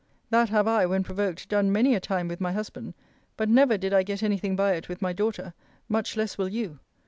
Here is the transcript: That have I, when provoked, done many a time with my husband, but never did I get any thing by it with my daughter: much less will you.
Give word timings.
That 0.31 0.49
have 0.49 0.67
I, 0.67 0.87
when 0.87 1.03
provoked, 1.03 1.47
done 1.47 1.71
many 1.71 1.93
a 1.93 1.99
time 1.99 2.27
with 2.27 2.41
my 2.41 2.53
husband, 2.53 2.95
but 3.37 3.47
never 3.47 3.77
did 3.77 3.93
I 3.93 4.01
get 4.01 4.23
any 4.23 4.39
thing 4.39 4.55
by 4.55 4.73
it 4.73 4.89
with 4.89 4.99
my 4.99 5.13
daughter: 5.13 5.53
much 5.87 6.17
less 6.17 6.39
will 6.39 6.49
you. 6.49 6.79